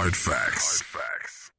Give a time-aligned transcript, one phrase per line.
[0.00, 0.80] Hard facts.
[0.92, 1.50] Hard facts.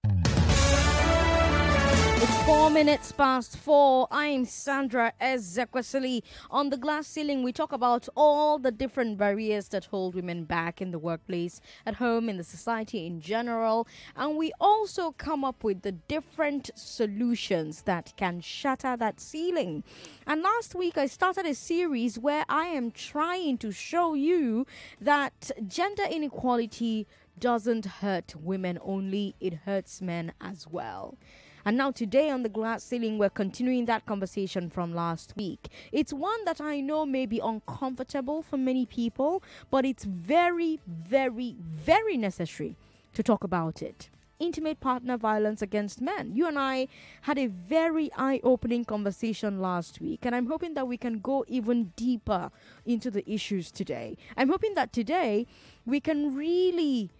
[2.21, 4.07] It's four minutes past four.
[4.11, 6.23] I'm Sandra Ezekwesili.
[6.49, 10.81] On the glass ceiling, we talk about all the different barriers that hold women back
[10.81, 13.89] in the workplace, at home, in the society in general.
[14.15, 19.83] And we also come up with the different solutions that can shatter that ceiling.
[20.25, 24.65] And last week, I started a series where I am trying to show you
[25.01, 27.05] that gender inequality
[27.39, 31.17] doesn't hurt women only, it hurts men as well.
[31.65, 35.67] And now, today on the glass ceiling, we're continuing that conversation from last week.
[35.91, 41.57] It's one that I know may be uncomfortable for many people, but it's very, very,
[41.59, 42.75] very necessary
[43.13, 44.09] to talk about it.
[44.39, 46.31] Intimate partner violence against men.
[46.33, 46.87] You and I
[47.23, 51.43] had a very eye opening conversation last week, and I'm hoping that we can go
[51.49, 52.49] even deeper
[52.85, 54.15] into the issues today.
[54.37, 55.45] I'm hoping that today
[55.85, 57.11] we can really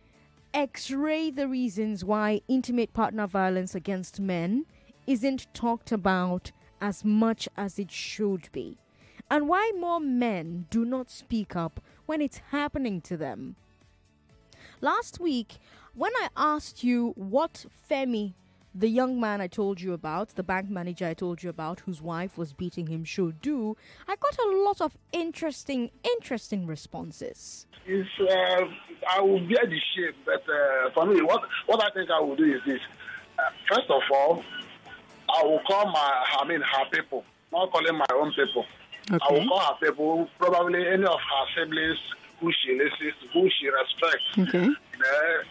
[0.53, 4.65] x ray the reasons why intimate partner violence against men
[5.05, 8.77] isn't talked about as much as it should be,
[9.29, 13.55] and why more men do not speak up when it's happening to them.
[14.81, 15.59] Last week,
[15.93, 18.33] when I asked you what Femi,
[18.73, 22.01] the young man I told you about, the bank manager I told you about, whose
[22.01, 23.75] wife was beating him, should do,
[24.07, 27.65] I got a lot of interesting, interesting responses.
[27.85, 28.65] It's, uh,
[29.09, 32.35] I will bear the shame, but uh, for me, what what I think I will
[32.35, 32.79] do is this.
[33.39, 34.43] Uh, first of all,
[35.35, 38.65] I will call my, I mean, her people, not calling my own people.
[39.11, 41.97] I will call her people, probably any of her siblings
[42.39, 44.37] who she listens to, who she respects.
[44.37, 44.67] Okay.
[44.67, 45.43] Uh,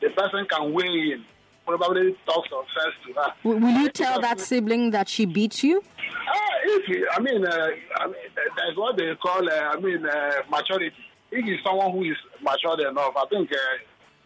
[0.00, 1.24] the person can weigh in,
[1.66, 3.32] probably talk some sense to her.
[3.44, 5.82] W- will you tell that sibling that she beat you?
[6.28, 8.16] Ah, if I mean, uh, I mean,
[8.56, 10.94] that's what they call, uh, I mean, uh, maturity.
[11.30, 13.56] If he's someone who is matured enough, I think, uh,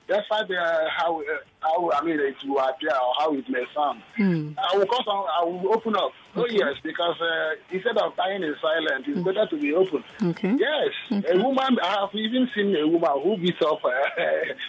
[0.06, 4.02] despite uh, how, uh, how, I mean, it will appear or how it may sound,
[4.18, 6.12] I will come some, I will open up.
[6.36, 10.04] Oh, yes, because uh, instead of dying in silence, it's better to be open.
[10.22, 10.54] Okay.
[10.58, 13.90] Yes, a woman, I have even seen a woman who beats up uh,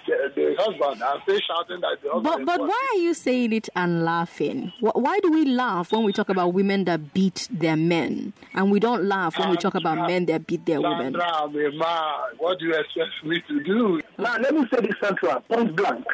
[0.08, 3.54] the, the husband and still shouting that the husband But but why are you saying
[3.54, 4.74] it and laughing?
[4.80, 8.80] Why do we laugh when we talk about women that beat their men, and we
[8.80, 11.14] don't laugh when we talk about men that beat their women?
[11.14, 12.14] Sandra, I'm man.
[12.38, 14.02] What do you expect me to do?
[14.18, 16.06] Now, let me say this, Sandra, point blank.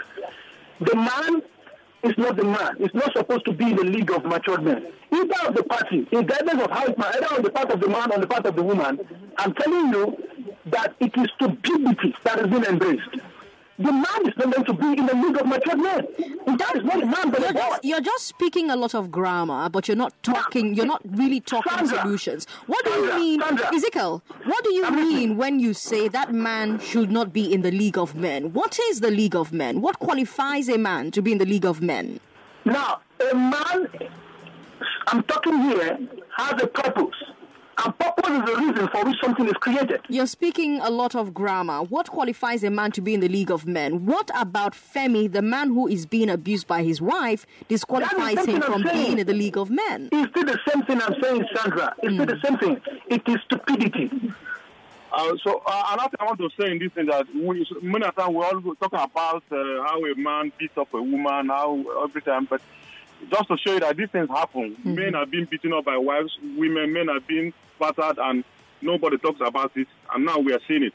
[0.79, 1.41] The man
[2.03, 2.75] is not the man.
[2.79, 4.87] It's not supposed to be in the league of matured men.
[5.11, 7.87] Either of the party, regardless of how it might, either on the part of the
[7.87, 8.99] man or on the part of the woman,
[9.37, 10.17] I'm telling you
[10.67, 13.09] that it is stupidity that has been embraced.
[13.77, 15.59] The man is not meant to be in the league of men.
[16.57, 19.11] That is not a man, but You're a just, you're just speaking a lot of
[19.11, 20.75] grammar, but you're not talking.
[20.75, 22.47] You're not really talking Sandra, solutions.
[22.67, 23.75] What do you mean, Sandra.
[23.75, 24.23] Ezekiel?
[24.45, 27.97] What do you mean when you say that man should not be in the league
[27.97, 28.53] of men?
[28.53, 29.81] What is the league of men?
[29.81, 32.21] What qualifies a man to be in the league of men?
[32.63, 33.89] Now, a man,
[35.07, 35.99] I'm talking here,
[36.37, 37.15] has a purpose.
[37.83, 40.01] And purpose is the reason for which something is created.
[40.07, 41.83] You're speaking a lot of grammar.
[41.83, 44.05] What qualifies a man to be in the league of men?
[44.05, 48.83] What about Femi, the man who is being abused by his wife, disqualifies him from
[48.83, 49.05] saying.
[49.05, 50.09] being in the league of men?
[50.11, 51.93] It's still the same thing I'm saying, Sandra.
[52.01, 52.81] It's still the same thing.
[53.09, 54.09] It is stupidity.
[55.11, 58.03] Uh, so uh, another thing I want to say in this thing that we, many
[58.11, 62.21] times we all talk about uh, how a man beats up a woman, how every
[62.21, 62.61] time, but
[63.31, 64.77] just to show you that these things happen.
[64.83, 68.43] Men are being beaten up by wives, women, men are being battered, and
[68.81, 70.93] nobody talks about it, and now we are seeing it.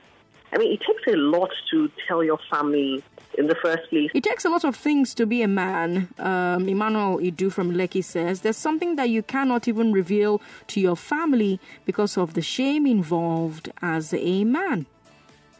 [0.52, 3.04] I mean, it takes a lot to tell your family
[3.38, 4.10] in the first place.
[4.14, 6.08] It takes a lot of things to be a man.
[6.18, 10.96] Um, Emmanuel Idu from Lekki says there's something that you cannot even reveal to your
[10.96, 14.86] family because of the shame involved as a man.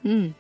[0.03, 0.31] Hmm.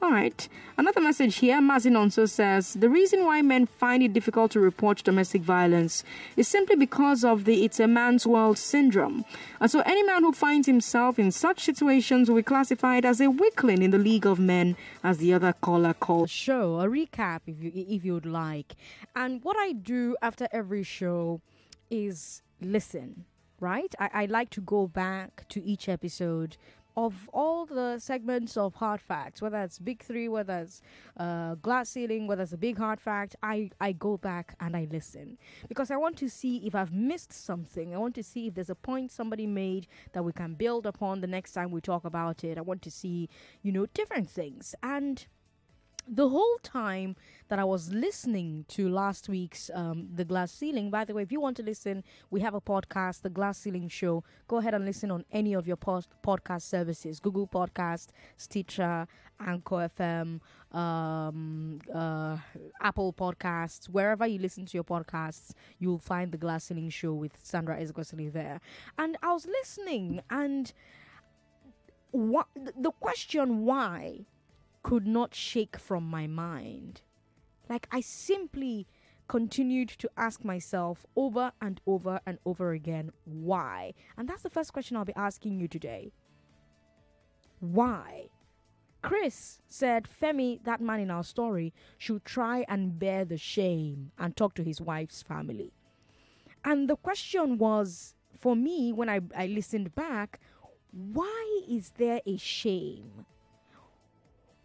[0.00, 0.48] All right.
[0.76, 1.60] Another message here.
[1.60, 6.04] Mazin also says the reason why men find it difficult to report domestic violence
[6.36, 9.24] is simply because of the "it's a man's world" syndrome.
[9.60, 13.28] And so, any man who finds himself in such situations will be classified as a
[13.28, 16.30] weakling in the league of men, as the other caller called.
[16.30, 18.76] Show a recap, if you if you'd like.
[19.16, 21.40] And what I do after every show
[21.90, 23.24] is listen.
[23.60, 23.92] Right?
[23.98, 26.56] I, I like to go back to each episode
[26.98, 30.82] of all the segments of hard facts, whether it's big three, whether it's
[31.16, 34.88] uh, glass ceiling, whether it's a big hard fact, I, I go back and I
[34.90, 37.94] listen because I want to see if I've missed something.
[37.94, 41.20] I want to see if there's a point somebody made that we can build upon
[41.20, 42.58] the next time we talk about it.
[42.58, 43.28] I want to see,
[43.62, 44.74] you know, different things.
[44.82, 45.24] And
[46.10, 47.16] the whole time
[47.48, 51.30] that I was listening to last week's um, The Glass Ceiling, by the way, if
[51.30, 54.24] you want to listen, we have a podcast, The Glass Ceiling Show.
[54.46, 59.06] Go ahead and listen on any of your post- podcast services Google Podcast, Stitcher,
[59.40, 60.40] Anchor FM,
[60.76, 62.36] um, uh,
[62.80, 67.32] Apple Podcasts, wherever you listen to your podcasts, you'll find The Glass Ceiling Show with
[67.42, 68.60] Sandra Ezekwesili there.
[68.98, 70.72] And I was listening, and
[72.12, 74.24] the question why
[74.82, 77.02] could not shake from my mind.
[77.68, 78.86] Like, I simply
[79.28, 83.92] continued to ask myself over and over and over again, why?
[84.16, 86.12] And that's the first question I'll be asking you today.
[87.60, 88.28] Why?
[89.02, 94.36] Chris said Femi, that man in our story, should try and bear the shame and
[94.36, 95.72] talk to his wife's family.
[96.64, 100.40] And the question was for me when I, I listened back,
[100.90, 103.26] why is there a shame?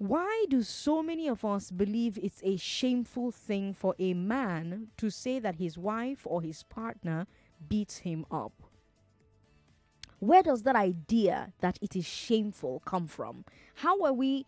[0.06, 5.10] Why do so many of us believe it's a shameful thing for a man to
[5.10, 7.26] say that his wife or his partner
[7.70, 8.52] beats him up?
[10.20, 13.46] Where does that idea that it is shameful come from?
[13.76, 14.46] How were we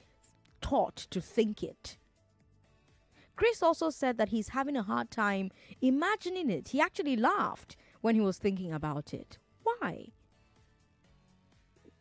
[0.60, 1.96] taught to think it?
[3.38, 6.68] Chris also said that he's having a hard time imagining it.
[6.68, 9.38] He actually laughed when he was thinking about it.
[9.64, 10.10] Why?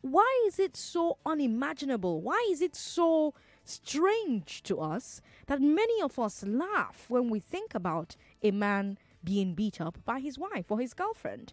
[0.05, 2.21] why is it so unimaginable?
[2.21, 3.33] Why is it so
[3.65, 9.55] strange to us that many of us laugh when we think about a man being
[9.55, 11.53] beat up by his wife or his girlfriend?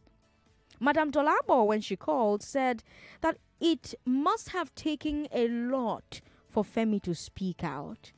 [0.80, 2.84] Madame Dolabo, when she called, said
[3.22, 8.12] that it must have taken a lot for Femi to speak out.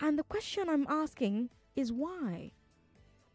[0.00, 2.52] And the question I'm asking is why?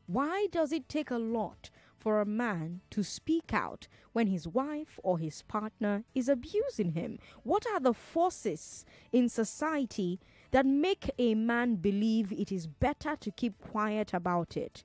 [0.07, 1.69] Why does it take a lot
[2.05, 7.17] for a man to speak out when his wife or his partner is abusing him?
[7.41, 10.19] What are the forces in society
[10.51, 14.83] that make a man believe it is better to keep quiet about it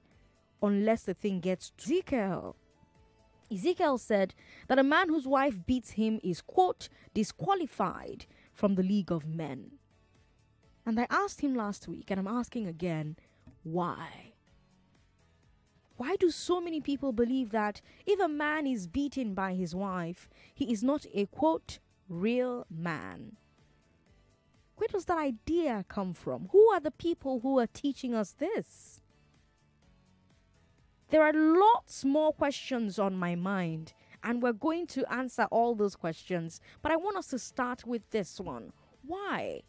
[0.62, 2.56] unless the thing gets Ezekiel?
[3.52, 4.32] Ezekiel said
[4.68, 8.24] that a man whose wife beats him is, quote, disqualified
[8.54, 9.72] from the League of Men.
[10.86, 13.16] And I asked him last week, and I'm asking again,
[13.62, 14.29] why?
[16.00, 20.30] Why do so many people believe that if a man is beaten by his wife,
[20.54, 23.36] he is not a quote, real man?
[24.76, 26.48] Where does that idea come from?
[26.52, 29.02] Who are the people who are teaching us this?
[31.10, 33.92] There are lots more questions on my mind,
[34.24, 36.62] and we're going to answer all those questions.
[36.80, 38.72] But I want us to start with this one.
[39.06, 39.64] Why?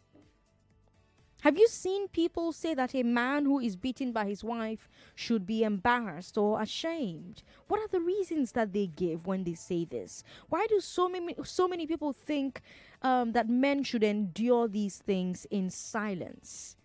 [1.42, 5.44] Have you seen people say that a man who is beaten by his wife should
[5.44, 7.42] be embarrassed or ashamed?
[7.66, 10.22] What are the reasons that they give when they say this?
[10.50, 12.62] Why do so many so many people think
[13.02, 16.76] um, that men should endure these things in silence?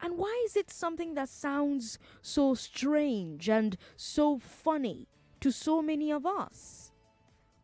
[0.00, 5.08] And why is it something that sounds so strange and so funny
[5.40, 6.91] to so many of us?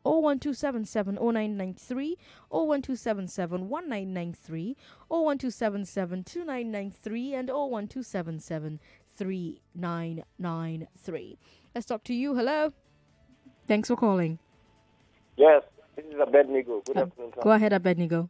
[0.04, 2.16] 01277 0993,
[2.50, 4.76] 01277 1993,
[5.08, 8.80] 01277 2993, and 01277
[9.16, 11.38] 3993.
[11.74, 12.34] Let's talk to you.
[12.34, 12.72] Hello.
[13.66, 14.38] Thanks for calling.
[15.36, 15.62] Yes,
[15.96, 16.82] this is Abednego.
[16.86, 17.32] Good Uh, afternoon.
[17.42, 18.28] Go ahead, Abednego.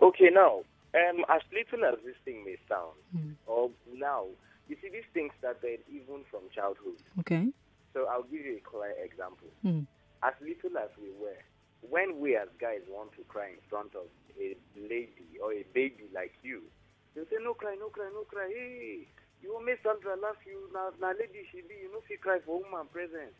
[0.00, 0.60] Okay, now,
[0.94, 3.32] um, as little as this thing may sound, Hmm.
[3.46, 4.26] or now,
[4.68, 6.96] you see, these things started even from childhood.
[7.20, 7.48] Okay.
[7.92, 9.48] So I'll give you a clear example.
[9.62, 9.80] Hmm.
[10.22, 11.40] As little as we were,
[11.88, 14.04] when we as guys want to cry in front of
[14.36, 16.62] a lady or a baby like you,
[17.14, 18.48] they'll say, no cry, no cry, no cry.
[18.52, 19.08] Hey,
[19.42, 20.68] you make Sandra laugh you.
[20.72, 23.32] Now, now lady she be, you know, she cry for woman presence.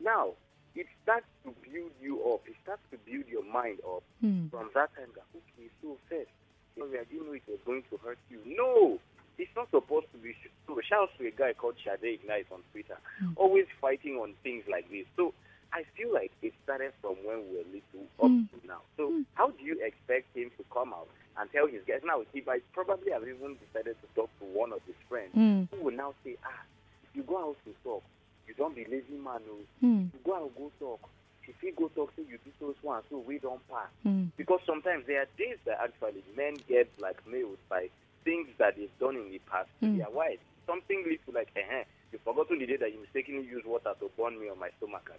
[0.00, 0.36] Now,
[0.74, 2.44] it starts to build you up.
[2.46, 4.04] It starts to build your mind up.
[4.20, 4.48] Hmm.
[4.48, 6.32] From that time, that, okay, so first,
[6.76, 8.40] sorry, I didn't know it was going to hurt you.
[8.44, 8.98] No,
[9.38, 10.36] it's not supposed to be.
[10.66, 12.96] So shout to a guy called Shade Ignite on Twitter,
[13.36, 15.04] always fighting on things like this.
[15.16, 15.34] So
[15.72, 18.82] I feel like it started from when we were little up to now.
[18.96, 22.00] So how do you expect him to come out and tell his guys?
[22.04, 25.68] Now, he might probably have even decided to talk to one of his friends Mm.
[25.70, 26.62] who will now say, ah,
[27.04, 28.02] if you go out to talk,
[28.46, 29.40] you don't be lazy man.
[29.48, 29.64] oh.
[29.80, 30.12] Hmm.
[30.12, 31.08] You go out go talk.
[31.48, 33.88] If you go talk, say you do those ones, so we don't pass.
[34.02, 34.26] Hmm.
[34.36, 37.88] Because sometimes there are days that actually men get blackmailed by
[38.24, 39.98] things that they've done in the past to Mm.
[39.98, 40.42] their wives.
[40.66, 44.38] Something little like, eh, you forgot the day that you mistakenly used water to burn
[44.38, 45.10] me on my stomach.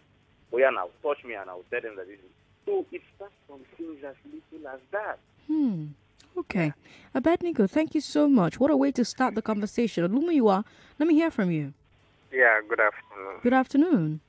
[0.54, 2.32] And, oh yeah, now touch me and I'll tell them that this is.
[2.66, 5.20] So it starts from things as little as that.
[5.48, 5.88] Hmm.
[6.38, 6.74] Okay.
[7.14, 8.60] Abednego, thank you so much.
[8.60, 10.04] What a way to start the conversation.
[10.08, 10.64] Olumuyiwa,
[11.00, 11.74] let me hear from you.
[12.32, 13.40] Yeah, good afternoon.
[13.44, 14.20] Good afternoon.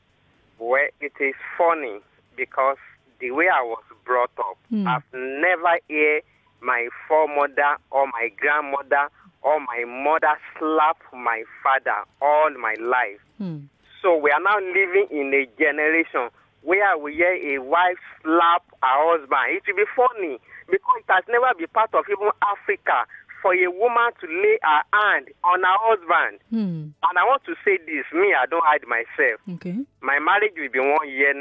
[0.58, 2.00] Well, it is funny
[2.36, 2.76] because
[3.20, 4.86] the way I was brought up, Hmm.
[4.86, 6.22] I've never heard
[6.60, 9.08] my foremother or my grandmother
[9.42, 13.20] or my mother slap my father all my life.
[13.38, 13.58] Hmm.
[14.04, 16.28] So we are now living in a generation
[16.60, 19.56] where we hear a wife slap her husband.
[19.56, 20.36] It will be funny
[20.68, 23.08] because it has never been part of even Africa
[23.40, 26.36] for a woman to lay her hand on her husband.
[26.52, 26.92] Hmm.
[27.00, 29.40] And I want to say this, me, I don't hide myself.
[29.56, 29.80] Okay.
[30.04, 31.32] My marriage will be one year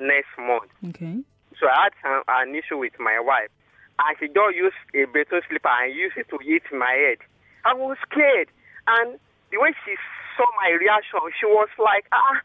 [0.00, 0.72] next month.
[0.88, 1.20] Okay.
[1.60, 3.52] So I had some, an issue with my wife.
[4.00, 7.20] And she just used a better slipper and used it to hit my head.
[7.68, 8.48] I was scared.
[8.88, 9.20] And
[9.52, 9.96] the way she
[10.36, 12.40] saw my reaction, she was like, ah,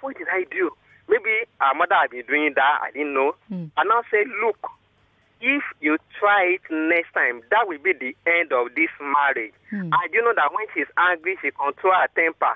[0.00, 0.70] what did I do?
[1.08, 2.80] Maybe her mother had been doing that.
[2.82, 3.34] I didn't know.
[3.48, 3.66] Hmm.
[3.76, 4.58] And I said, look,
[5.40, 9.54] if you try it next time, that will be the end of this marriage.
[9.70, 9.90] Hmm.
[9.90, 12.54] And you know that when she's angry, she control her temper.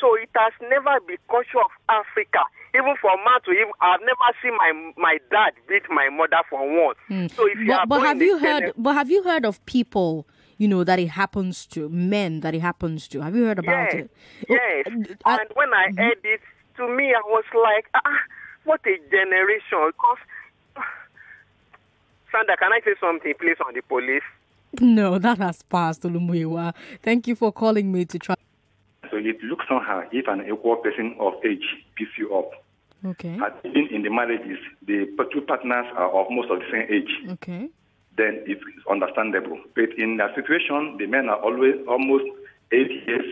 [0.00, 2.46] So it has never been culture of Africa.
[2.74, 6.60] Even for man to even, I've never seen my my dad beat my mother for
[6.60, 6.94] one.
[7.30, 7.86] So if you are.
[7.86, 8.74] But, but have you heard?
[8.76, 10.26] But have you heard of people?
[10.58, 12.40] You know that it happens to men.
[12.40, 13.20] That it happens to.
[13.22, 14.10] Have you heard about yes, it?
[14.50, 15.16] Oh, yes.
[15.24, 16.40] uh, and when I heard it,
[16.76, 18.18] to me, I was like, ah,
[18.64, 19.92] what a generation.
[19.92, 20.18] Because,
[22.32, 24.22] Sandra, can I say something, please, on the police?
[24.80, 26.74] No, that has passed, Olumuyiwa.
[27.02, 28.34] Thank you for calling me to try.
[29.10, 31.64] So it looks somehow if an equal person of age
[31.96, 32.50] beats you up.
[33.04, 33.38] Okay.
[33.40, 37.10] And even in the marriages, the two partners are of most of the same age.
[37.34, 37.68] Okay.
[38.18, 38.60] Then it's
[38.90, 39.58] understandable.
[39.74, 42.24] But in that situation, the men are always almost
[42.72, 43.24] eight years,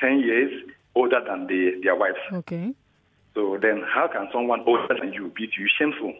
[0.00, 0.50] ten years
[0.96, 2.18] older than the, their wives.
[2.32, 2.72] Okay.
[3.34, 5.68] So then, how can someone older than you beat you?
[5.78, 6.14] Shameful.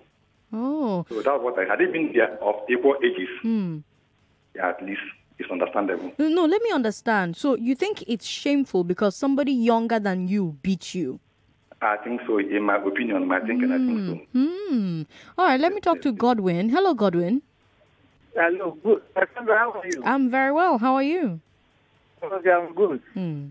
[0.52, 1.06] Oh.
[1.08, 1.78] So that's what I had.
[1.80, 3.78] They been there of equal ages, Hmm.
[4.54, 5.00] yeah, at least
[5.38, 6.12] it's understandable.
[6.18, 7.36] No, let me understand.
[7.36, 11.20] So you think it's shameful because somebody younger than you beat you?
[11.82, 12.38] I think so.
[12.38, 14.38] In my opinion, my thinking, I think so.
[14.38, 15.02] Hmm.
[15.38, 16.68] All right, let me talk to Godwin.
[16.68, 17.42] Hello, Godwin.
[18.34, 19.02] Hello, good.
[19.14, 20.02] Cassandra, how are you?
[20.04, 20.78] I'm very well.
[20.78, 21.40] How are you?
[22.22, 23.00] Okay, I'm good.
[23.12, 23.48] Hmm.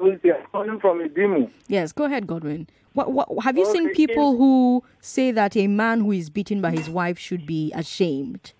[0.00, 1.50] Okay, I'm calling from Idimu.
[1.68, 2.66] Yes, go ahead, Godwin.
[2.94, 6.72] What, what, have you seen people who say that a man who is beaten by
[6.72, 8.52] his wife should be ashamed?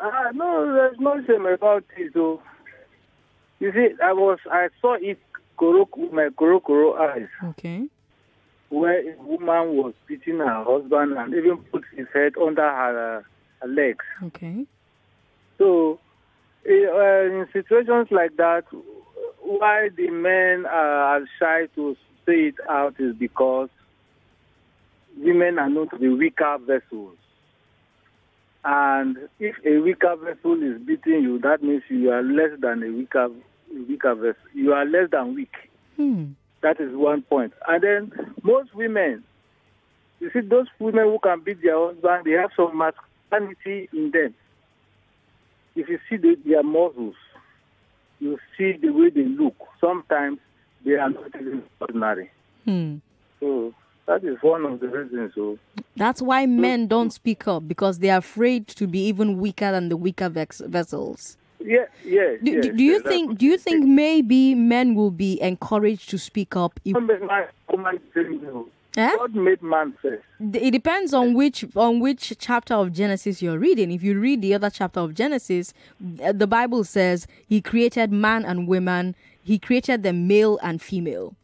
[0.00, 2.12] Ah, no, there's no shame about it.
[2.12, 2.40] So,
[3.58, 5.18] you see, I was, I saw it
[5.60, 7.88] with my koro koro eyes, Okay.
[8.70, 13.20] where a woman was beating her husband and even put his head under her, uh,
[13.20, 13.26] her
[13.66, 14.04] legs.
[14.22, 14.66] Okay.
[15.58, 15.98] So,
[16.66, 18.64] eh, uh, in situations like that,
[19.40, 23.68] why the men are shy to say it out is because
[25.16, 27.16] women are not the weaker vessels.
[28.64, 32.90] And if a weaker vessel is beating you, that means you are less than a
[32.92, 33.28] weaker,
[33.88, 34.50] weaker vessel.
[34.52, 35.54] You are less than weak.
[35.96, 36.32] Hmm.
[36.62, 37.54] That is one point.
[37.66, 39.24] And then most women,
[40.20, 42.76] you see, those women who can beat their husband, they have some
[43.30, 44.34] masculinity in them.
[45.76, 47.14] If you see the, their muscles,
[48.18, 49.56] you see the way they look.
[49.80, 50.38] Sometimes
[50.84, 52.30] they are not even ordinary.
[52.64, 52.96] Hmm.
[53.38, 53.72] So
[54.06, 55.32] that is one of the reasons.
[55.34, 55.58] So
[55.96, 59.88] That's why men don't speak up because they are afraid to be even weaker than
[59.88, 61.36] the weaker vex- vessels.
[61.60, 62.40] yeah, yes.
[62.42, 63.38] Do, yes, do you yes, think?
[63.38, 66.80] Do you think maybe men will be encouraged to speak up?
[66.84, 66.96] If,
[68.96, 69.12] God made man, woman.
[69.12, 69.16] Eh?
[69.16, 70.22] God made man first.
[70.54, 73.90] it depends on which on which chapter of Genesis you're reading.
[73.90, 78.66] If you read the other chapter of Genesis, the Bible says He created man and
[78.66, 79.14] woman.
[79.42, 81.34] He created them male and female.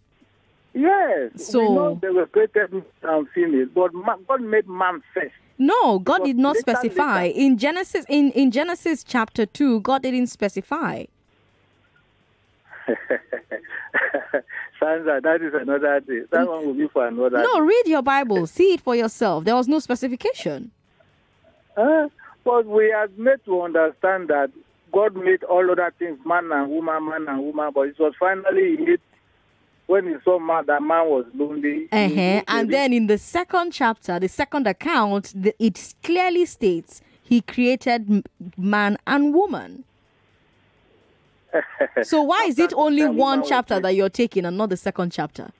[0.75, 1.47] Yes.
[1.47, 5.33] So- they were created male and female, but man, God made man first.
[5.59, 8.05] No, God Because did not later, specify later- in Genesis.
[8.09, 11.05] In in Genesis chapter two, God didn't specify.
[14.81, 16.23] Sandra, that is another day.
[16.31, 18.47] That one will be for another No, read your Bible.
[18.47, 19.45] See it for yourself.
[19.45, 20.71] There was no specification.
[21.76, 22.09] Uh,
[22.43, 24.50] but we are made to understand that
[24.95, 28.76] God made all other things, man and woman, man and woman, but it was finally
[28.78, 29.00] He made
[29.87, 31.88] when He saw man, that man was lonely.
[31.93, 32.43] Uh-huh.
[32.49, 38.26] And then in the second chapter, the second account, the, it clearly states he created
[38.57, 39.85] man and woman.
[42.05, 45.51] So why is it only one chapter that you're taking and not the second chapter?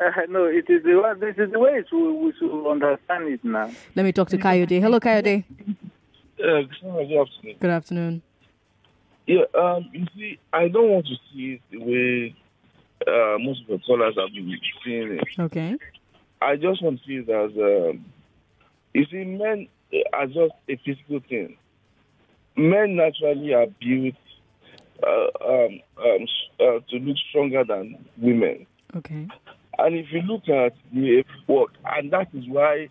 [0.00, 3.28] Uh, no, it is the way, this is the way it should, we should understand
[3.28, 3.70] it now.
[3.94, 4.80] Let me talk to Kayode.
[4.80, 5.44] Hello, Kayode.
[6.42, 7.56] Uh, good afternoon.
[7.60, 8.22] Good afternoon.
[9.26, 12.36] Yeah, um, you see, I don't want to see it the way
[13.06, 15.24] uh, most of the callers have been seeing it.
[15.38, 15.76] Okay.
[16.40, 18.04] I just want to see it as, um,
[18.94, 19.68] you see, men
[20.12, 21.56] are just a physical thing.
[22.56, 24.14] Men naturally are built
[25.06, 26.26] um, um,
[26.60, 28.66] uh, to look stronger than women.
[28.96, 29.26] Okay.
[29.78, 32.88] And if you look at the work, and that is why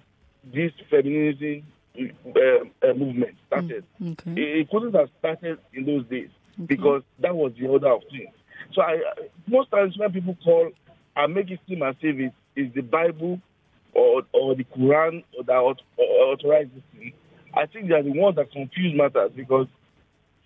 [0.53, 1.63] this feminism
[1.99, 3.83] uh, uh, movement started.
[4.01, 4.31] Okay.
[4.31, 6.29] It, it couldn't have started in those days
[6.65, 8.33] because that was the order of things.
[8.73, 10.69] So I, I- most times when people call,
[11.15, 13.41] I make it seem as if it is the Bible
[13.93, 17.13] or or the Quran or that aut- or authorize this thing.
[17.53, 19.67] I think they are the ones that confuse matters because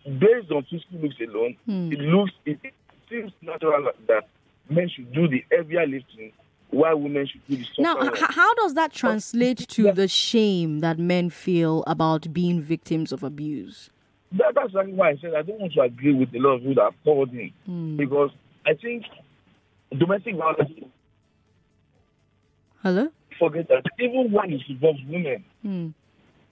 [0.05, 1.91] based on physical looks alone, Hmm.
[1.91, 2.73] it looks it, it
[3.09, 4.27] seems natural that
[4.69, 6.31] men should do the heavier lifting
[6.69, 10.79] while women should do the softer Now, h- how does that translate to the shame
[10.79, 13.89] that men feel about being victims of abuse?
[14.31, 16.63] That, that's exactly why I said I don't want to agree with a lot of
[16.63, 17.97] you that called in Hmm.
[17.97, 18.31] because
[18.65, 19.03] I think
[19.97, 20.71] domestic violence.
[22.83, 23.09] Hello?
[23.37, 25.87] Forget that even when it involves women, Hmm.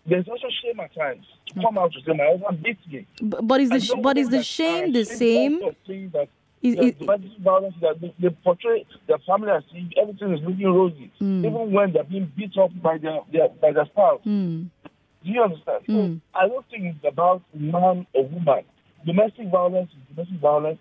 [0.10, 3.06] There's also shame at times to come out to say my husband beats me.
[3.22, 5.62] But, but is the sh- but is the shame the same?
[5.64, 6.28] of saying that
[6.62, 10.66] Is- is- domestic violence that they, they portray their family as if everything is looking
[10.66, 11.40] rosy, Mm.
[11.46, 14.22] even when they're being beat up by their, their by their spouse.
[14.24, 14.64] Hmm.
[15.24, 15.84] Do you understand?
[15.88, 16.22] So Mm.
[16.34, 18.64] I don't think it's about man or woman.
[19.06, 20.80] Domestic violence is domestic violence.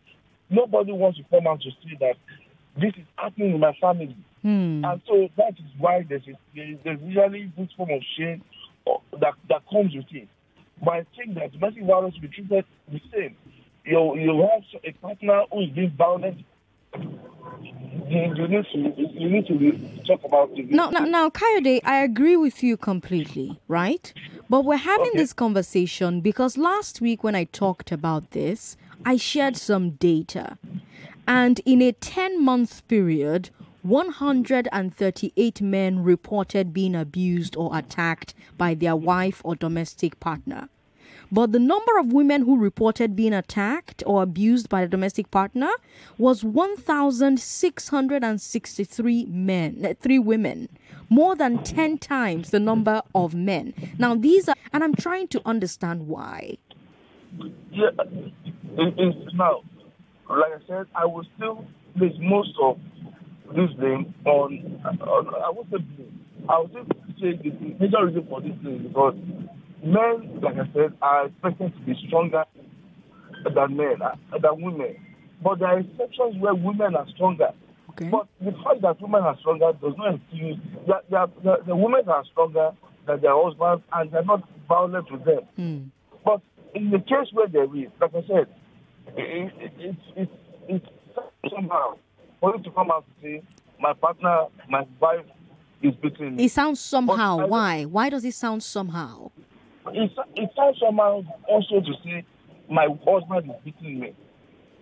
[0.50, 2.16] Nobody wants to come out to say that
[2.80, 4.16] this is happening in my family.
[4.42, 4.84] Hmm.
[4.84, 6.34] And so that is why there's, a,
[6.84, 8.42] there's usually this form of shame
[9.20, 10.28] that, that comes with it.
[10.82, 13.36] But I think that domestic violence should be treated the same.
[13.84, 16.44] You, you have a partner who is being violent.
[16.94, 18.78] You, you need to
[19.12, 20.70] you need to talk about it.
[20.70, 24.12] Now, now, now, Kayode, I agree with you completely, right?
[24.48, 29.56] But we're having this conversation because last week when I talked about this, I shared
[29.56, 30.58] some data.
[31.26, 33.50] And in a 10 month period,
[33.88, 40.68] 138 men reported being abused or attacked by their wife or domestic partner.
[41.30, 45.70] But the number of women who reported being attacked or abused by a domestic partner
[46.16, 50.70] was 1,663 men, eh, three women,
[51.10, 53.74] more than 10 times the number of men.
[53.98, 56.56] Now, these are, and I'm trying to understand why.
[57.70, 58.32] Yeah, it,
[58.96, 59.60] it's now,
[60.30, 61.66] like I said, I will still
[62.20, 62.78] most of
[63.54, 66.20] this blame on, on I would say blame.
[66.48, 66.84] I would still
[67.20, 67.50] say the
[67.80, 69.14] major reason for this thing is because
[69.82, 72.44] men, like I said, are expected to be stronger
[73.44, 74.96] than men, uh, than women.
[75.42, 77.50] But there are exceptions where women are stronger.
[77.90, 78.08] Okay.
[78.08, 82.08] But the fact that women are stronger does not excuse that the, the, the women
[82.08, 82.72] are stronger
[83.06, 85.40] than their husbands and they're not violent with them.
[85.56, 85.78] Hmm.
[86.24, 86.42] But
[86.74, 88.46] in the case where there is, like I said,
[89.16, 90.28] it, it, it, it,
[90.68, 90.86] it's
[91.50, 91.96] somehow
[92.40, 93.42] for you to come out and say,
[93.80, 95.24] my partner, my wife
[95.82, 96.44] is beating me.
[96.44, 97.38] It sounds somehow.
[97.38, 97.84] But Why?
[97.84, 99.30] Why does it sound somehow?
[99.88, 102.24] It, it sounds somehow also to say,
[102.70, 104.14] my husband is beating me.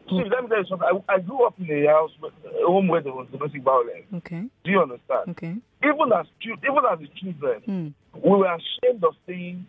[0.09, 0.89] See, let me tell you something.
[1.09, 4.07] I, I grew up in a house, a home where there was domestic violence.
[4.15, 4.45] Okay.
[4.65, 5.31] Do you understand?
[5.31, 5.57] Okay.
[5.83, 7.89] Even as even as the children, Hmm.
[8.23, 9.67] we were ashamed of saying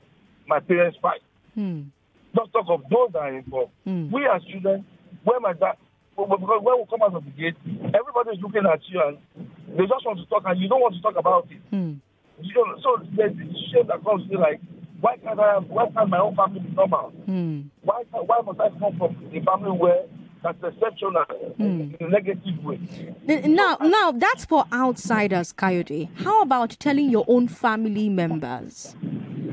[0.48, 1.22] my parents fight.
[1.56, 1.84] Hmm.
[2.36, 3.72] Not talk of those that are involved.
[3.84, 4.12] Hmm.
[4.12, 4.86] We as children,
[5.24, 5.76] when my dad,
[6.26, 7.56] because when we come out of the gate,
[7.94, 9.18] everybody's looking at you and
[9.78, 11.62] they just want to talk and you don't want to talk about it.
[11.70, 11.94] Hmm.
[12.42, 14.60] You know, so there's this shame that comes to like,
[15.00, 15.60] why can't I?
[15.60, 17.10] Why can't my own family be normal?
[17.26, 17.62] Hmm.
[17.84, 20.06] Why why must I come from a family where
[20.44, 21.24] that's exceptional
[21.60, 22.80] in a negative way?
[23.26, 26.10] Now, now that's for outsiders, Kayode.
[26.18, 28.96] How about telling your own family members?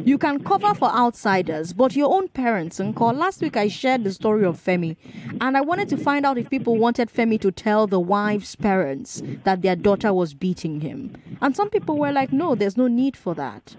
[0.04, 2.78] You can cover for outsiders, but your own parents.
[2.78, 3.14] And call.
[3.14, 4.96] Last week I shared the story of Femi,
[5.40, 9.22] and I wanted to find out if people wanted Femi to tell the wife's parents
[9.44, 11.16] that their daughter was beating him.
[11.40, 13.76] And some people were like, "No, there's no need for that."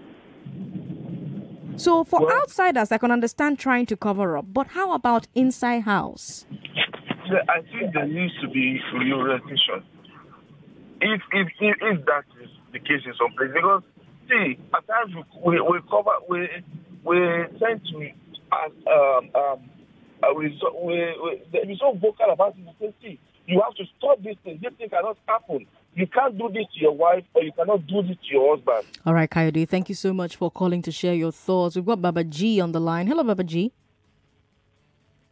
[1.76, 6.44] So for outsiders, I can understand trying to cover up, but how about inside house?
[7.48, 9.84] I think there needs to be reorientation.
[11.00, 13.82] If if if, if that is the case in some places, because
[14.28, 16.48] see, at times we we, cover we
[17.04, 17.16] we
[17.58, 18.10] tend to
[18.52, 19.70] as um um
[20.36, 21.14] we we,
[21.52, 22.64] we be so vocal about it.
[22.80, 24.58] Say, see, you have to stop this thing.
[24.62, 25.66] This thing cannot happen.
[25.94, 28.86] You can't do this to your wife, or you cannot do this to your husband.
[29.06, 31.76] All right, Kayode, thank you so much for calling to share your thoughts.
[31.76, 33.06] We've got Baba G on the line.
[33.06, 33.72] Hello, Baba G.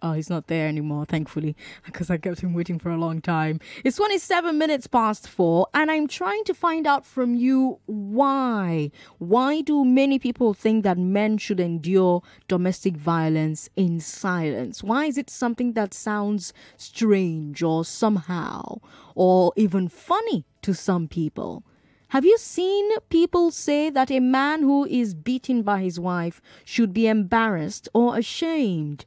[0.05, 3.59] Oh, he's not there anymore, thankfully, because I kept him waiting for a long time.
[3.85, 8.91] It's 27 minutes past four, and I'm trying to find out from you why.
[9.17, 14.83] Why do many people think that men should endure domestic violence in silence?
[14.83, 18.81] Why is it something that sounds strange or somehow,
[19.15, 21.65] or even funny to some people?
[22.09, 26.93] Have you seen people say that a man who is beaten by his wife should
[26.93, 29.07] be embarrassed or ashamed?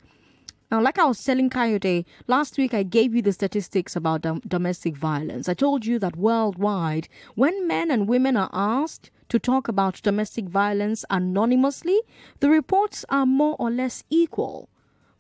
[0.70, 4.42] Now, like I was telling Kayode, last week I gave you the statistics about dom-
[4.46, 5.48] domestic violence.
[5.48, 10.46] I told you that worldwide, when men and women are asked to talk about domestic
[10.46, 12.02] violence anonymously,
[12.42, 14.68] the reports are more or less equal.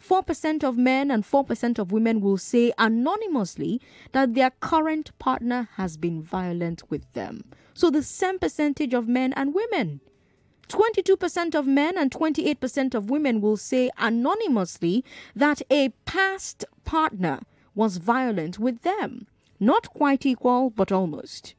[0.05, 3.81] 4% of men and 4% of women will say anonymously
[4.11, 7.45] that their current partner has been violent with them.
[7.73, 10.01] So the same percentage of men and women.
[10.69, 15.03] 22% of men and 28% of women will say anonymously
[15.35, 17.39] that a past partner
[17.75, 19.27] was violent with them.
[19.59, 21.55] Not quite equal, but almost.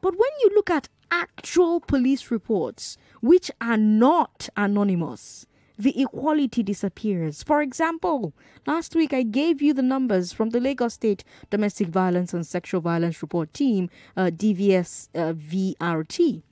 [0.00, 5.46] But when you look at actual police reports, which are not anonymous,
[5.78, 7.42] the equality disappears.
[7.42, 8.32] For example,
[8.66, 12.80] last week I gave you the numbers from the Lagos State Domestic Violence and Sexual
[12.80, 16.42] Violence Report Team, uh, DVS uh, VRT.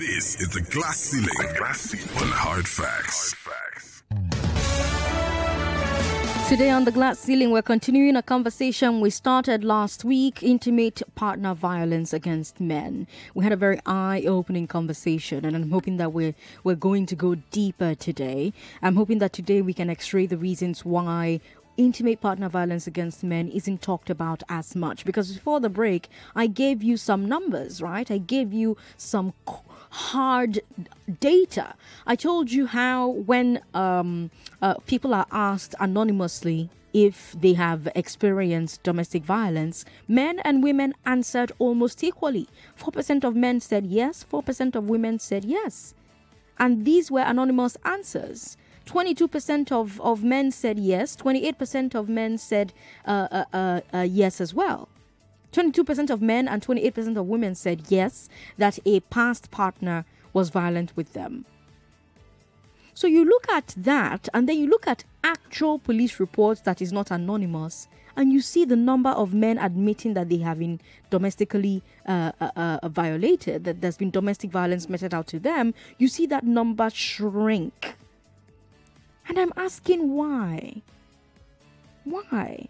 [0.00, 1.28] This is the glass ceiling.
[1.58, 3.36] Glass ceiling on hard facts.
[6.48, 11.52] Today on the glass ceiling, we're continuing a conversation we started last week intimate partner
[11.52, 13.06] violence against men.
[13.34, 16.34] We had a very eye opening conversation, and I'm hoping that we're,
[16.64, 18.54] we're going to go deeper today.
[18.80, 21.40] I'm hoping that today we can x ray the reasons why
[21.76, 26.46] intimate partner violence against men isn't talked about as much because before the break i
[26.46, 29.32] gave you some numbers right i gave you some
[29.90, 30.60] hard
[31.20, 31.74] data
[32.06, 34.30] i told you how when um,
[34.62, 41.52] uh, people are asked anonymously if they have experienced domestic violence, men and women answered
[41.58, 42.48] almost equally.
[42.78, 45.94] 4% of men said yes, 4% of women said yes.
[46.58, 48.56] And these were anonymous answers.
[48.90, 52.72] 22% of, of men said yes, 28% of men said
[53.06, 54.88] uh, uh, uh, uh, yes as well.
[55.52, 60.96] 22% of men and 28% of women said yes, that a past partner was violent
[60.96, 61.44] with them.
[62.92, 66.92] So you look at that, and then you look at actual police reports that is
[66.92, 71.82] not anonymous, and you see the number of men admitting that they have been domestically
[72.06, 72.50] uh, uh,
[72.82, 75.74] uh, violated, that there's been domestic violence meted out to them.
[75.96, 77.94] You see that number shrink.
[79.28, 80.82] And I'm asking why?
[82.04, 82.68] Why?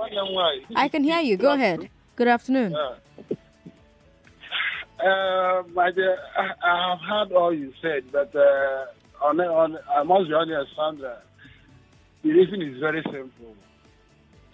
[0.74, 1.36] I can hear you.
[1.36, 1.90] Go ahead.
[2.16, 2.74] Good afternoon.
[2.74, 2.94] Uh,
[5.74, 8.86] my dear, I, I have heard all you said, but uh,
[9.22, 11.18] on, on, I must be honest, Sandra.
[12.22, 13.54] The reason is very simple.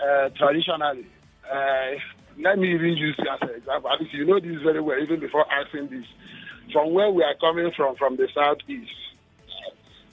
[0.03, 1.07] Uh, traditionally,
[1.49, 1.93] uh,
[2.41, 3.91] let me even use you as an example.
[3.93, 6.05] At least you know this very well, even before asking this.
[6.73, 8.91] From where we are coming from, from the southeast,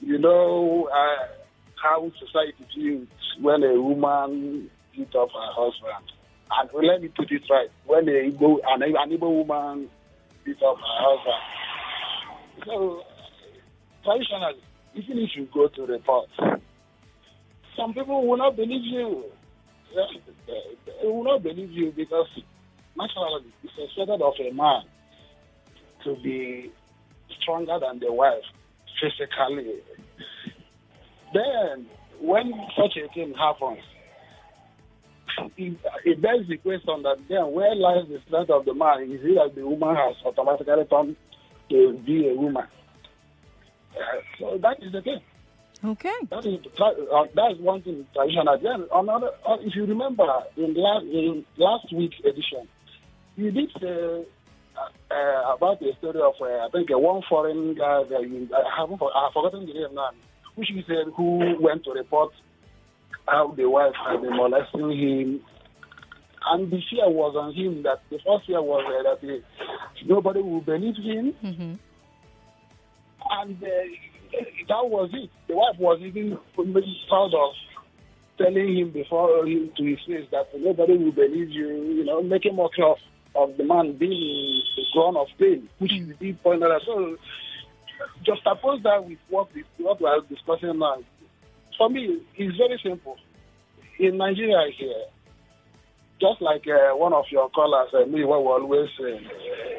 [0.00, 1.26] you know uh,
[1.82, 3.08] how society views
[3.40, 6.12] when a woman beat up her husband.
[6.50, 9.88] And let me put it right: when a Igbo, an, an Igbo woman
[10.44, 12.66] beat up her husband.
[12.66, 13.02] So
[14.04, 14.60] traditionally,
[14.94, 16.28] even if you go to report,
[17.76, 19.24] some people will not believe you.
[19.94, 22.26] They will not believe you because
[22.96, 24.82] naturally it's expected of a man
[26.04, 26.70] to be
[27.40, 28.42] stronger than the wife
[29.00, 29.80] physically.
[31.32, 31.86] Then,
[32.20, 33.80] when such a thing happens,
[35.56, 39.02] it, it begs the question that then where lies the strength of the man?
[39.02, 41.16] Is it that the woman has automatically turned
[41.70, 42.66] to be a woman?
[43.96, 44.00] Uh,
[44.38, 45.20] so that is the thing.
[45.82, 46.12] Okay.
[46.30, 48.58] That is uh, that's one thing traditional.
[48.58, 52.68] Then another, uh, if you remember in last in last week's edition,
[53.36, 54.26] you did say
[54.76, 58.48] uh, uh, about the story of uh, I think uh, one foreign guy that you
[58.54, 60.10] I haven't I've forgotten the name now,
[60.86, 62.32] said who went to report
[63.26, 65.40] how the wife had been molesting him.
[66.46, 69.40] And the fear was on him that the first fear was uh, that uh,
[70.06, 71.34] nobody would believe him.
[71.44, 71.74] Mm-hmm.
[73.30, 73.66] And uh,
[74.68, 75.30] that was it.
[75.48, 76.38] The wife was even
[77.08, 77.52] proud of
[78.38, 82.56] telling him before him to his face that nobody will believe you, you know, making
[82.56, 82.96] mockery of,
[83.34, 87.16] of the man being the ground of pain, which is the deep point that so
[88.24, 90.98] just oppose that with what we what we are discussing now.
[91.78, 93.16] For me, it's very simple.
[93.98, 95.04] In Nigeria here,
[96.20, 99.20] just like uh, one of your callers, uh, me, what we always say,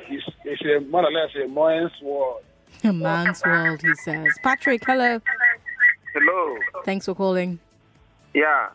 [0.09, 2.41] it's, it's a, more or less a man's world.
[2.83, 4.27] A man's world, he says.
[4.41, 5.19] Patrick, hello.
[6.15, 6.57] Hello.
[6.83, 7.59] Thanks for calling.
[8.33, 8.69] Yeah.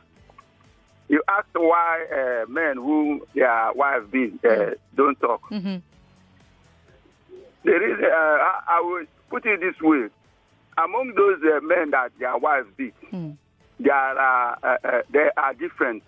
[1.08, 5.42] You asked why uh, men who their wives beat uh, don't talk.
[5.50, 5.76] Mm-hmm.
[7.64, 10.08] There is, uh, I, I will put it this way:
[10.78, 12.94] among those uh, men that their wives beat,
[13.80, 16.02] there are uh, uh, they are different.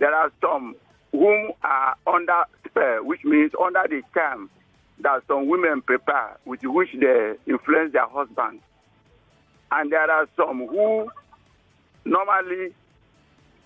[0.00, 0.74] There are some
[1.12, 4.50] whom are under spell, which means under the charm
[5.00, 8.62] that some women prepare, with which they influence their husbands.
[9.70, 11.10] And there are some who
[12.04, 12.74] normally,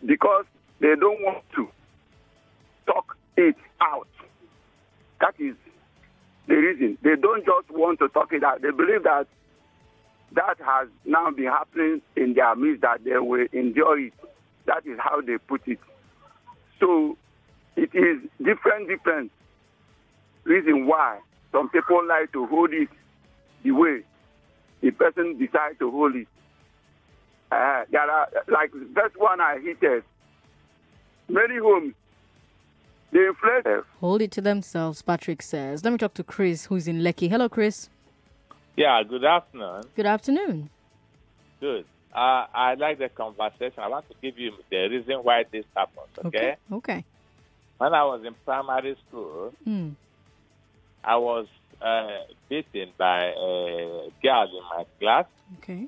[0.05, 0.44] because
[0.81, 1.68] they don't want to
[2.87, 4.09] talk it out,
[5.21, 5.55] that is
[6.48, 6.98] the reason.
[7.02, 8.62] They don't just want to talk it out.
[8.62, 9.26] They believe that
[10.32, 14.12] that has now been happening in their midst, that they will endure it.
[14.66, 15.78] That is how they put it.
[16.80, 17.16] So
[17.76, 19.30] it is different, different
[20.44, 21.20] reason why
[21.52, 22.88] some people like to hold it
[23.62, 24.02] the way
[24.80, 26.28] the person decides to hold it.
[27.50, 30.04] Uh, there are, like first one I hinted,
[31.28, 31.94] many homes,
[33.12, 35.85] they inflate Hold it to themselves, Patrick says.
[35.85, 37.31] Let me talk to Chris, who's in Lekki.
[37.31, 37.88] Hello, Chris.
[38.77, 39.83] Yeah, good afternoon.
[39.97, 40.71] Good afternoon.
[41.61, 41.85] Good.
[42.14, 43.79] Uh, I like the conversation.
[43.79, 46.57] I want to give you the reason why this happened, okay?
[46.73, 47.05] Okay.
[47.79, 49.90] When I was in primary school, Hmm.
[51.05, 51.47] I was
[51.81, 52.09] uh,
[52.49, 55.27] beaten by a girl in my class.
[55.59, 55.87] Okay.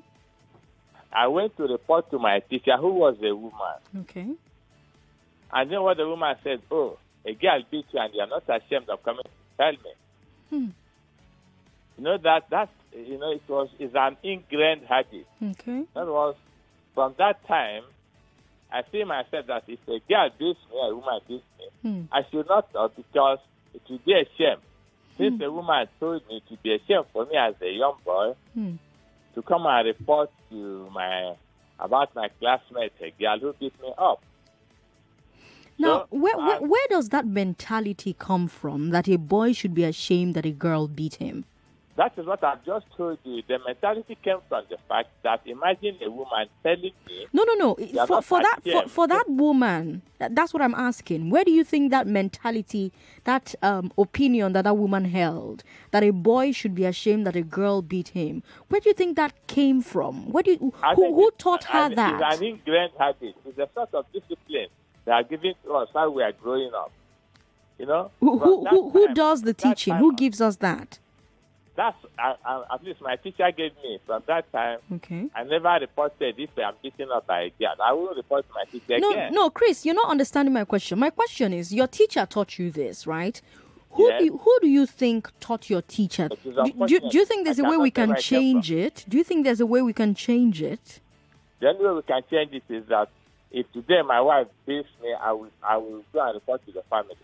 [1.11, 3.77] I went to report to my teacher, who was a woman.
[4.01, 4.27] Okay.
[5.53, 8.89] And then what the woman said, oh, a girl beat you and you're not ashamed
[8.89, 9.93] of coming to tell me.
[10.49, 10.67] Hmm.
[11.97, 15.27] You know, that, that's, you know, it was, it's an ingrained habit.
[15.41, 15.83] Okay.
[15.93, 16.35] That was
[16.95, 17.83] from that time.
[18.73, 22.01] I see myself that if a girl beats me, a woman beats me, Hmm.
[22.11, 23.39] I should not talk because
[23.73, 24.57] it would be a shame.
[25.17, 28.33] Since a woman told me to be a shame for me as a young boy
[28.53, 28.75] Hmm.
[29.35, 31.35] to come and report to my
[31.79, 34.21] about my classmate, a girl who beat me up.
[35.81, 39.83] Now, So, where, where, where does that mentality come from that a boy should be
[39.83, 41.45] ashamed that a girl beat him?
[41.97, 43.41] That is what I've just told you.
[43.47, 48.05] The mentality came from the fact that imagine a woman telling me No, no, no.
[48.05, 51.29] For, for that for, for that woman, that's what I'm asking.
[51.31, 52.93] Where do you think that mentality,
[53.25, 57.43] that um, opinion that that woman held, that a boy should be ashamed that a
[57.43, 60.31] girl beat him, where do you think that came from?
[60.31, 62.21] Where do you, who, who taught I her mean, that?
[62.33, 63.35] It's an ingrained habit.
[63.45, 64.69] It's a sort of discipline
[65.05, 66.91] they are giving to us while we are growing up.
[67.77, 68.11] You know?
[68.19, 69.95] Who, who, who, who does the teaching?
[69.95, 70.99] Who gives us that?
[71.75, 73.97] That's at least my teacher gave me.
[74.05, 75.29] From that time, Okay.
[75.33, 77.53] I never reported if I'm beaten up by a.
[77.83, 79.33] I will report to my teacher No, again.
[79.33, 80.99] no, Chris, you're not understanding my question.
[80.99, 83.41] My question is, your teacher taught you this, right?
[83.91, 84.19] Who Yes.
[84.19, 86.29] do you, who do you think taught your teacher?
[86.29, 88.61] Do, do, do you think there's I a way we can say where I came
[88.61, 89.05] change it?
[89.07, 90.99] Do you think there's a way we can change it?
[91.59, 93.09] The only way we can change it is that
[93.51, 96.83] if today my wife beats me, I will I will go and report to the
[96.89, 97.15] family.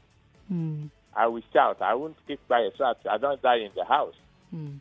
[0.48, 0.86] Hmm.
[1.16, 1.82] I will shout.
[1.82, 4.16] I won't keep quiet so I don't die in the house.
[4.52, 4.76] Hmm.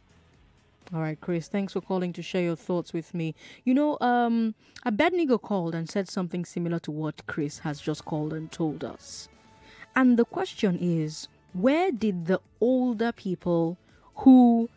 [0.95, 3.35] All right, Chris, thanks for calling to share your thoughts with me.
[3.65, 4.55] You know, um,
[4.85, 9.29] Abednego called and said something similar to what Chris has just called and told us.
[9.97, 13.79] And the question is where did the older people
[14.17, 14.69] who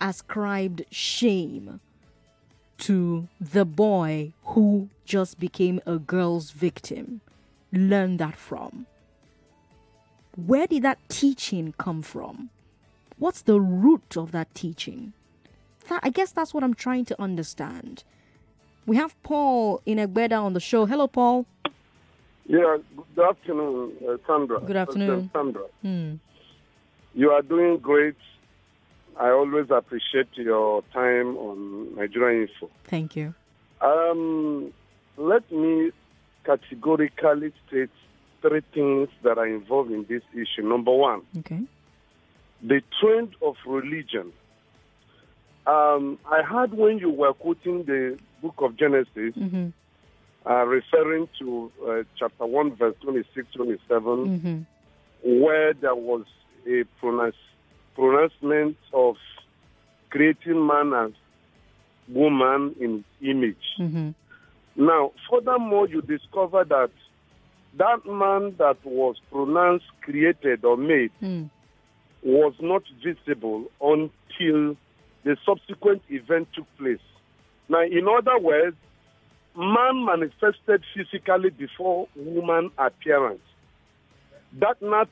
[0.00, 1.80] ascribed shame
[2.78, 7.20] to the boy who just became a girl's victim
[7.72, 8.86] learn that from?
[10.36, 12.50] Where did that teaching come from?
[13.18, 15.12] What's the root of that teaching?
[15.88, 18.02] That, I guess that's what I'm trying to understand.
[18.86, 20.86] We have Paul in Egbeda on the show.
[20.86, 21.46] Hello, Paul.
[22.46, 22.76] Yeah,
[23.14, 24.60] good afternoon, uh, Sandra.
[24.60, 25.30] Good afternoon.
[25.30, 25.62] President Sandra.
[25.82, 26.14] Hmm.
[27.14, 28.16] You are doing great.
[29.18, 32.70] I always appreciate your time on Nigerian Info.
[32.84, 33.34] Thank you.
[33.80, 34.72] Um,
[35.16, 35.90] let me
[36.44, 37.90] categorically state
[38.42, 40.66] three things that are involved in this issue.
[40.68, 41.62] Number one, Okay.
[42.62, 44.32] the trend of religion.
[45.66, 49.68] Um, I heard when you were quoting the book of Genesis, Mm-hmm.
[50.50, 55.40] uh, referring to uh, chapter 1, verse 26, 27, Mm-hmm.
[55.42, 56.24] where there was
[56.66, 57.36] a pronounce,
[57.94, 59.16] pronouncement of
[60.10, 61.12] creating man as
[62.08, 63.56] woman in image.
[63.78, 64.10] Mm-hmm.
[64.76, 66.90] Now, furthermore, you discover that
[67.78, 71.50] that man that was pronounced created or made Mm.
[72.22, 74.76] was not visible until
[75.24, 77.04] the subsequent event took place.
[77.68, 78.76] Now, in other words,
[79.56, 83.40] man manifested physically before woman appearance.
[84.60, 85.06] That now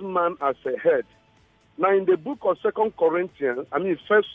[0.00, 1.04] man as a head
[1.78, 4.28] Now, in the book of Second Corinthians, I mean, first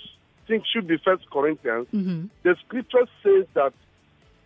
[0.48, 1.88] think should be First Corinthians.
[1.94, 2.30] Mhm.
[2.44, 3.74] The scripture says that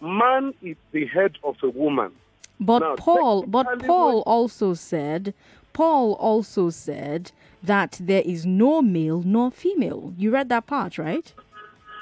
[0.02, 2.12] man is the head of a woman.
[2.60, 5.34] But Now, Paul, but Paul also said,
[5.74, 7.32] Paul also said
[7.64, 10.14] that there is no male nor female.
[10.18, 11.34] You read that part, right?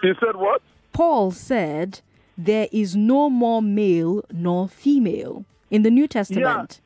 [0.02, 0.62] He said what?
[0.94, 2.00] Paul said
[2.38, 6.80] there is no more male nor female in the New Testament.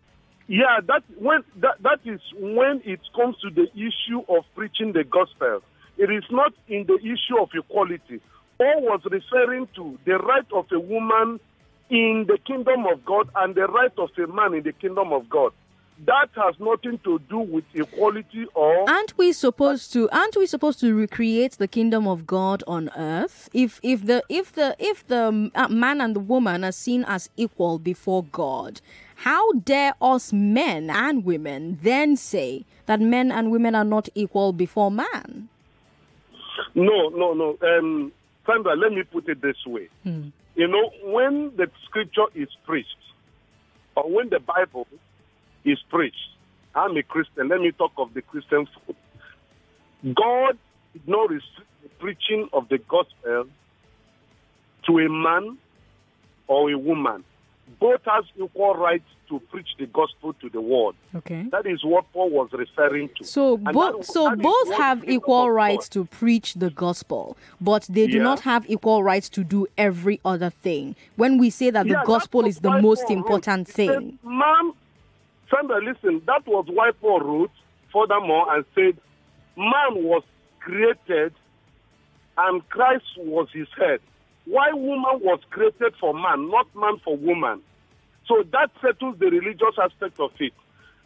[0.47, 5.03] Yeah, that when that, that is when it comes to the issue of preaching the
[5.03, 5.61] gospel.
[5.97, 8.19] It is not in the issue of equality.
[8.57, 11.39] Paul was referring to the right of a woman
[11.89, 15.29] in the kingdom of God and the right of a man in the kingdom of
[15.29, 15.53] God.
[16.05, 20.09] That has nothing to do with equality or Aren't we supposed to?
[20.09, 23.47] Aren't we supposed to recreate the kingdom of God on earth?
[23.53, 27.29] If if the if the if the uh, man and the woman are seen as
[27.37, 28.81] equal before God,
[29.23, 34.51] how dare us men and women then say that men and women are not equal
[34.51, 35.47] before man?
[36.75, 37.57] No, no, no.
[37.61, 38.11] Um,
[38.45, 39.87] Sandra, let me put it this way.
[40.55, 42.89] You know, when the scripture is preached,
[43.95, 44.87] or when the Bible
[45.63, 46.17] is preached,
[46.75, 47.47] I'm a Christian.
[47.47, 48.95] Let me talk of the Christian food.
[50.15, 50.57] God
[50.91, 53.45] did not restrict the preaching of the gospel
[54.85, 55.57] to a man
[56.47, 57.23] or a woman.
[57.79, 60.95] Both has equal rights to preach the gospel to the world.
[61.15, 61.43] Okay.
[61.51, 63.23] That is what Paul was referring to.
[63.23, 68.07] So both that- so that both have equal rights to preach the gospel, but they
[68.07, 68.23] do Yeah.
[68.23, 70.95] not have equal rights to do every other thing.
[71.15, 73.17] When we say that the Yeah, that's gospel is the most Paul wrote.
[73.25, 74.19] important He said, thing.
[74.23, 74.73] Ma'am,
[75.49, 77.51] Sandra, listen, that was why Paul wrote
[77.91, 78.97] furthermore and said,
[79.55, 80.23] Man was
[80.59, 81.33] created
[82.37, 83.99] and Christ was his head.
[84.45, 87.61] Why woman was created for man, not man for woman.
[88.27, 90.53] So that settles the religious aspect of it.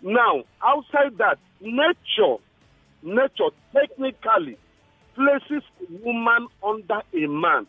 [0.01, 2.37] Now, outside that, nature,
[3.01, 4.57] nature technically
[5.15, 5.63] places
[6.03, 7.67] woman under a man.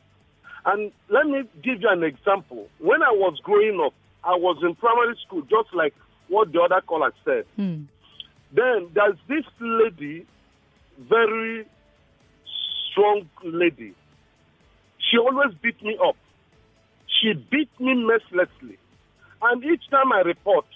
[0.67, 2.69] And let me give you an example.
[2.79, 3.95] When I was growing up,
[4.25, 5.95] I was in primary school, just like
[6.29, 7.45] what the other caller said.
[7.57, 7.85] Hmm.
[8.53, 10.27] Then there's this lady,
[10.99, 11.67] very
[12.91, 13.95] strong lady.
[15.11, 16.17] She always beat me up.
[17.21, 18.79] She beat me mercilessly.
[19.43, 20.67] And each time I report,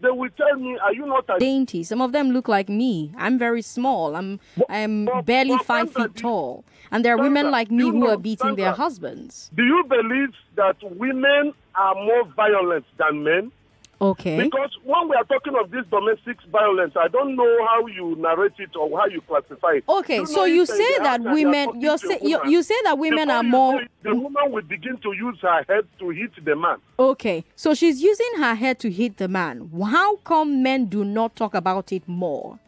[0.00, 1.82] they will tell me, Are you not a Dainty.
[1.84, 3.12] Some of them look like me.
[3.16, 4.16] I'm very small.
[4.16, 8.16] I'm I'm barely five feet tall, and there are women like me who know, are
[8.18, 9.50] beating their husbands.
[9.54, 13.52] Do you believe that women are more violent than men?
[14.00, 14.42] Okay.
[14.42, 18.52] Because when we are talking of this domestic violence, I don't know how you narrate
[18.58, 19.84] it or how you classify it.
[19.88, 22.74] Okay, You so you say that house you are women, you say you, you say
[22.84, 23.80] that women are more.
[23.80, 26.76] say The woman will begin to use her head to hit the man.
[26.98, 29.70] Okay, so she's using her head to hit the man.
[29.82, 32.58] How come men do not talk about it more?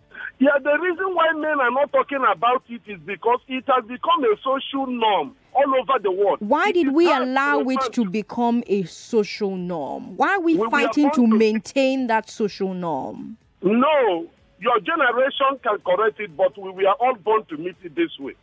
[0.40, 4.22] Yeah, the reason why men are not talking about it is because it has become
[4.24, 6.38] a social norm all over the world.
[6.40, 10.16] Why did we allow it to become a social norm?
[10.16, 13.36] Why are we We- we are fighting to to- maintain that social norm?
[13.62, 14.26] No,
[14.60, 18.16] your generation can correct it, but we, we are all born to meet it this
[18.20, 18.34] way.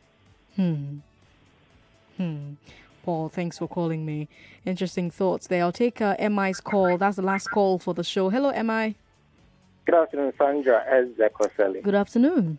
[0.58, 0.98] Hmm.
[2.18, 2.54] Hmm.
[3.04, 4.28] Paul, thanks for calling me.
[4.66, 5.62] Interesting thoughts there.
[5.64, 6.98] I'll take uh, MI's call.
[6.98, 8.30] That's the last call for the show.
[8.30, 8.96] Hello, MI.
[9.86, 11.08] Good afternoon, Sandra S.
[11.18, 11.84] Zekoseli.
[11.84, 12.58] Good afternoon.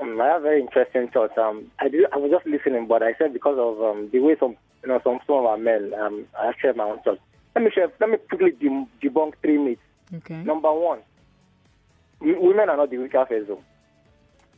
[0.00, 1.36] Um, I have very interesting thoughts.
[1.38, 4.36] Um, I did, I was just listening, but I said because of um, the way
[4.38, 7.20] some, you know, some some of our men, um, I shared my own thoughts.
[7.54, 7.90] Let me share.
[7.98, 8.52] Let me quickly
[9.02, 9.80] debunk three myths.
[10.14, 10.42] Okay.
[10.42, 11.00] Number one,
[12.20, 13.62] women are not the weaker vessel.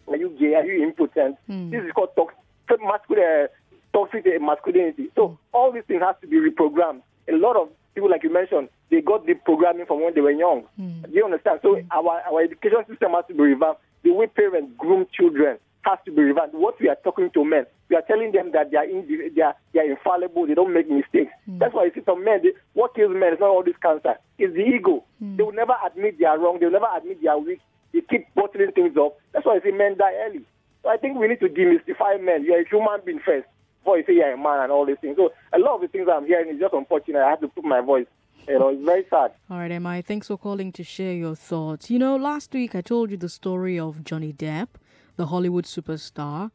[0.09, 0.55] Are you gay?
[0.55, 1.37] Are you impotent?
[1.47, 5.09] This is called toxic masculine, uh, toxic masculinity.
[5.15, 7.03] So all these things have to be reprogrammed.
[7.29, 10.31] A lot of people, like you mentioned, they got the programming from when they were
[10.31, 10.65] young.
[10.77, 11.03] Hmm.
[11.03, 11.61] Do you understand?
[11.63, 11.87] So hmm.
[11.91, 13.81] our our education system has to be revamped.
[14.03, 16.55] The way parents groom children has to be revamped.
[16.55, 19.43] What we are talking to men, we are telling them that they are indi- they
[19.43, 20.47] are, they are infallible.
[20.47, 21.33] They don't make mistakes.
[21.47, 21.59] Hmm.
[21.59, 22.41] That's why you see some men.
[22.43, 24.17] They, what kills men is not all this cancer.
[24.39, 25.05] It's the ego.
[25.21, 26.59] They will never admit they are wrong.
[26.59, 27.61] They will never admit they are weak.
[27.93, 29.19] They keep bottling things up.
[29.33, 30.45] That's why I say men die early.
[30.83, 32.45] So I think we need to demystify men.
[32.45, 33.47] You're a human being first
[33.81, 35.17] before you say you're a man and all these things.
[35.17, 37.23] So a lot of the things I'm hearing is just unfortunate.
[37.23, 38.07] I have to put my voice.
[38.49, 39.33] You know, it's very sad.
[39.49, 41.91] All right, MI, thanks for calling to share your thoughts.
[41.91, 44.69] You know, last week I told you the story of Johnny Depp,
[45.17, 46.51] the Hollywood superstar.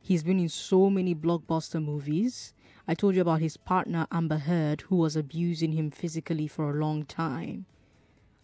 [0.00, 2.52] He's been in so many blockbuster movies.
[2.86, 6.80] I told you about his partner, Amber Heard, who was abusing him physically for a
[6.80, 7.66] long time.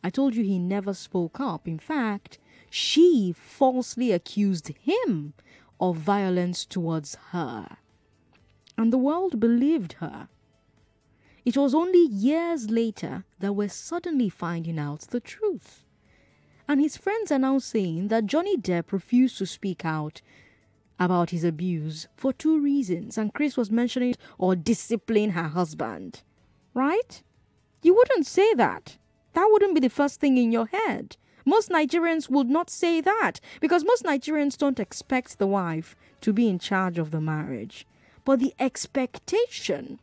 [0.03, 1.66] I told you he never spoke up.
[1.66, 2.38] In fact,
[2.68, 5.32] she falsely accused him
[5.80, 7.78] of violence towards her.
[8.76, 10.28] And the world believed her.
[11.45, 15.84] It was only years later that we're suddenly finding out the truth.
[16.66, 20.22] And his friends are now saying that Johnny Depp refused to speak out
[20.99, 23.18] about his abuse for two reasons.
[23.18, 26.22] And Chris was mentioning or discipline her husband.
[26.72, 27.22] Right?
[27.82, 28.97] You wouldn't say that.
[29.34, 31.18] That wouldn't be the first thing in your head.
[31.45, 36.49] Most Nigerians would not say that because most Nigerians don't expect the wife to be
[36.49, 37.86] in charge of the marriage.
[38.24, 39.99] But the expectation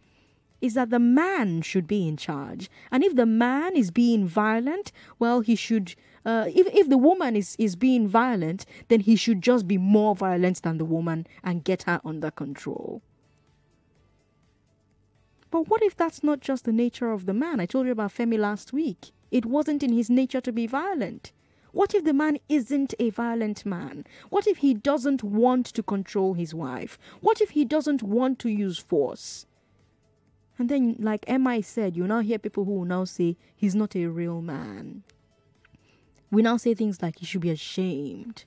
[0.61, 2.69] is that the man should be in charge.
[2.91, 5.95] And if the man is being violent, well, he should.
[6.23, 10.15] Uh, if, if the woman is, is being violent, then he should just be more
[10.15, 13.01] violent than the woman and get her under control.
[15.49, 17.59] But what if that's not just the nature of the man?
[17.59, 19.11] I told you about Femi last week.
[19.31, 21.31] It wasn't in his nature to be violent.
[21.73, 24.05] What if the man isn't a violent man?
[24.29, 26.99] What if he doesn't want to control his wife?
[27.21, 29.45] What if he doesn't want to use force?
[30.61, 34.05] And then, like MI said, you now hear people who now say he's not a
[34.05, 35.01] real man.
[36.29, 38.45] We now say things like he should be ashamed.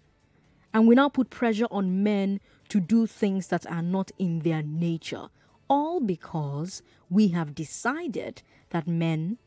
[0.72, 2.38] And we now put pressure on men
[2.68, 5.26] to do things that are not in their nature.
[5.68, 9.38] All because we have decided that men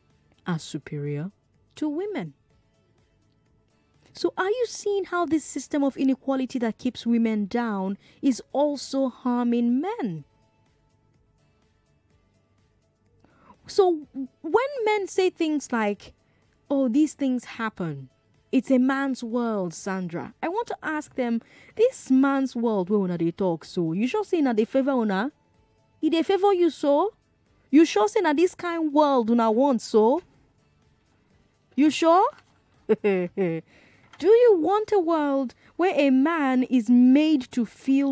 [0.46, 1.30] are superior
[1.76, 2.34] to women.
[4.12, 9.08] So, are you seeing how this system of inequality that keeps women down is also
[9.08, 10.26] harming men?
[13.68, 14.06] So,
[14.42, 16.12] when men say things like,
[16.70, 18.08] oh, these things happen,
[18.50, 20.34] it's a man's world, Sandra.
[20.42, 21.42] I want to ask them,
[21.76, 25.32] this man's world where una they talk so, you sure say na they favor una?
[26.00, 27.12] He they favor you so?
[27.70, 30.22] You sure say na this kind world una want so?
[31.76, 32.28] You sure?
[33.02, 38.06] Do you want a world where a man is made to feel